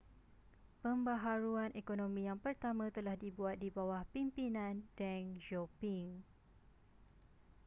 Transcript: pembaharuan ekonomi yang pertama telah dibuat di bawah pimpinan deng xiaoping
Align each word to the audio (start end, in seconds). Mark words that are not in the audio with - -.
pembaharuan 0.83 1.71
ekonomi 1.81 2.21
yang 2.29 2.39
pertama 2.45 2.85
telah 2.97 3.13
dibuat 3.23 3.55
di 3.63 3.69
bawah 3.77 4.01
pimpinan 4.13 4.75
deng 4.97 5.25
xiaoping 5.45 6.07